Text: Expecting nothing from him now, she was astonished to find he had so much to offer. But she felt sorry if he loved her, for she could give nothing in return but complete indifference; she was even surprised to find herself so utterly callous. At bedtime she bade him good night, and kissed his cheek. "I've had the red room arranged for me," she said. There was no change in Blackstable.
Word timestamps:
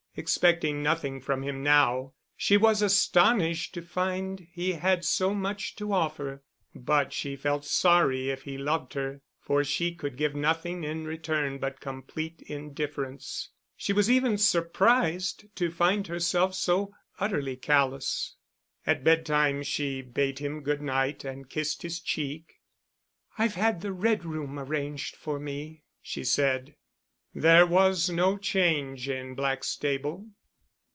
Expecting 0.17 0.83
nothing 0.83 1.21
from 1.21 1.41
him 1.41 1.63
now, 1.63 2.11
she 2.35 2.57
was 2.57 2.81
astonished 2.81 3.73
to 3.75 3.81
find 3.81 4.45
he 4.51 4.73
had 4.73 5.05
so 5.05 5.33
much 5.33 5.73
to 5.77 5.93
offer. 5.93 6.43
But 6.75 7.13
she 7.13 7.37
felt 7.37 7.63
sorry 7.63 8.29
if 8.29 8.41
he 8.43 8.57
loved 8.57 8.93
her, 8.95 9.21
for 9.39 9.63
she 9.63 9.95
could 9.95 10.17
give 10.17 10.35
nothing 10.35 10.83
in 10.83 11.05
return 11.05 11.59
but 11.59 11.79
complete 11.79 12.41
indifference; 12.45 13.51
she 13.77 13.93
was 13.93 14.11
even 14.11 14.37
surprised 14.37 15.45
to 15.55 15.71
find 15.71 16.07
herself 16.07 16.55
so 16.55 16.91
utterly 17.21 17.55
callous. 17.55 18.35
At 18.85 19.05
bedtime 19.05 19.63
she 19.63 20.01
bade 20.01 20.39
him 20.39 20.59
good 20.61 20.81
night, 20.81 21.23
and 21.23 21.49
kissed 21.49 21.83
his 21.83 22.01
cheek. 22.01 22.59
"I've 23.37 23.55
had 23.55 23.79
the 23.79 23.93
red 23.93 24.25
room 24.25 24.59
arranged 24.59 25.15
for 25.15 25.39
me," 25.39 25.83
she 26.01 26.25
said. 26.25 26.75
There 27.33 27.65
was 27.65 28.09
no 28.09 28.37
change 28.37 29.07
in 29.07 29.35
Blackstable. 29.35 30.27